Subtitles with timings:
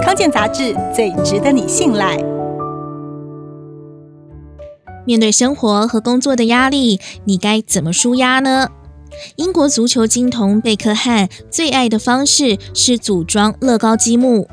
[0.00, 2.16] 康健杂志最值得你信赖。
[5.04, 8.68] 面对生活和工作的压力，你该怎么舒压呢？
[9.36, 14.48] 英国足球金童贝克汉最爱的方式是组装乐高积木。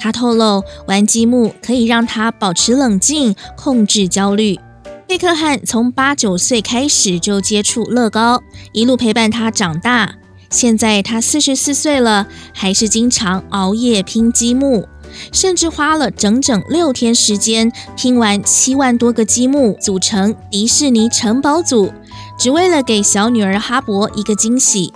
[0.00, 4.58] 他透露，玩积木可以让他保持冷静，控制焦虑。
[5.06, 8.40] 贝克汉从八九岁开始就接触乐高，
[8.72, 10.14] 一路陪伴他长大。
[10.50, 14.88] 现在他四十四岁了，还是经常熬夜拼积木，
[15.32, 21.92] 甚至花了整整六天时间拼完七万多个积木，组成迪士尼城堡组，
[22.36, 24.92] 只为了给小女儿哈勃一个惊喜。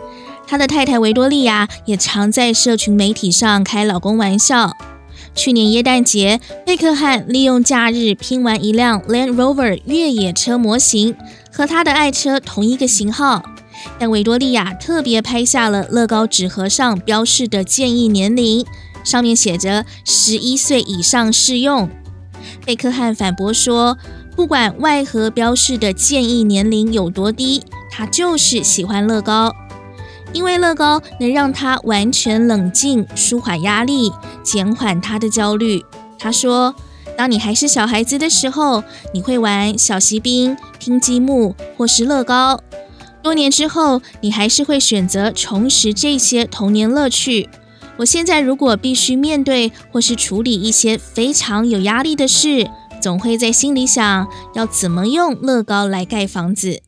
[0.47, 4.73] 他的太太维多利亚也常在社群媒体上开老公玩笑。
[5.36, 11.16] 去年耶诞节，贝克汉利用假日拼完一辆 Land Rover 越野车模型，
[11.50, 13.42] 和他的爱车同一个型号。
[13.98, 18.65] 但维多利亚特别拍下了乐高纸盒上标示的建议年龄，
[19.02, 21.89] 上面写着“十一岁以上适用”。
[22.65, 23.97] 贝克汉反驳说，
[24.36, 29.55] 不管外盒标示的建议年龄有多低，他就是喜欢乐高。
[30.33, 35.84] 因为乐高能让他完全冷静，舒缓压力，减缓他的焦虑。
[36.19, 36.75] 他说
[37.17, 42.58] ：“当你还是小孩子的时候，你会玩小锡兵、拼积木或是乐高；
[43.25, 47.48] 多年之后，你还是会选择重拾这些童年乐趣。
[47.97, 52.69] 我现在如果必须面对或是处理一些非常有压力的事，
[53.00, 56.83] 总会在心里想要怎么用乐高来盖房子。”